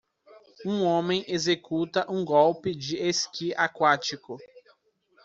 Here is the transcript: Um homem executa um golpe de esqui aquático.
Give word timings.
Um 0.65 0.83
homem 0.83 1.23
executa 1.27 2.11
um 2.11 2.25
golpe 2.25 2.73
de 2.73 2.97
esqui 2.97 3.53
aquático. 3.55 4.39